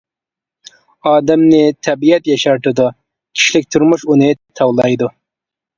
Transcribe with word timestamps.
ئادەمنى 1.09 1.59
تەبىئەت 1.89 2.31
ياشارتىدۇ، 2.33 2.89
كىشىلىك 2.95 3.73
تۇرمۇش 3.77 4.09
ئۇنى 4.11 4.33
تاۋلايدۇ. 4.63 5.15